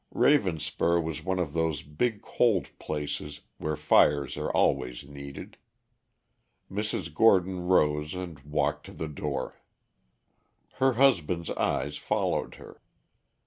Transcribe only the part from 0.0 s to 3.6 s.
Ravenspur was one of those big cold places